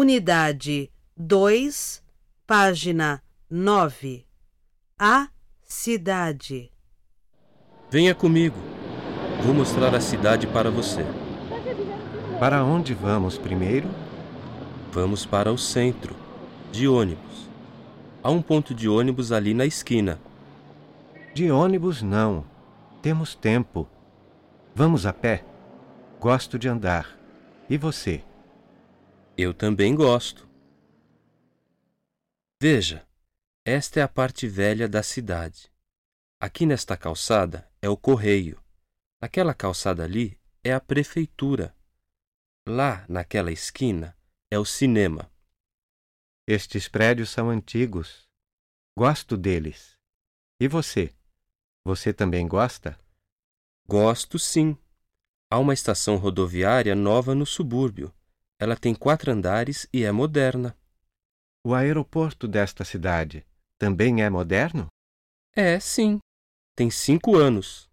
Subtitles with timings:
[0.00, 2.04] Unidade 2,
[2.46, 3.20] página
[3.50, 4.24] 9.
[4.96, 5.28] A
[5.60, 6.70] cidade.
[7.90, 8.54] Venha comigo.
[9.42, 11.04] Vou mostrar a cidade para você.
[12.38, 13.88] Para onde vamos primeiro?
[14.92, 16.14] Vamos para o centro,
[16.70, 17.48] de ônibus.
[18.22, 20.20] Há um ponto de ônibus ali na esquina.
[21.34, 22.44] De ônibus não.
[23.02, 23.88] Temos tempo.
[24.76, 25.44] Vamos a pé.
[26.20, 27.18] Gosto de andar.
[27.68, 28.22] E você?
[29.40, 30.48] Eu também gosto.
[32.60, 33.08] Veja,
[33.64, 35.72] esta é a parte velha da cidade.
[36.40, 38.60] Aqui nesta calçada é o correio.
[39.22, 41.72] Naquela calçada ali é a prefeitura.
[42.66, 44.18] Lá, naquela esquina,
[44.50, 45.30] é o cinema.
[46.44, 48.28] Estes prédios são antigos.
[48.98, 49.96] Gosto deles.
[50.58, 51.14] E você?
[51.84, 52.98] Você também gosta?
[53.86, 54.76] Gosto sim.
[55.48, 58.12] Há uma estação rodoviária nova no subúrbio.
[58.60, 60.76] Ela tem quatro andares e é moderna.
[61.64, 63.46] O aeroporto desta cidade
[63.78, 64.88] também é moderno?
[65.54, 66.18] É, sim.
[66.74, 67.87] Tem cinco anos.